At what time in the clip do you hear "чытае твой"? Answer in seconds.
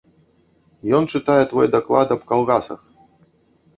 1.11-1.67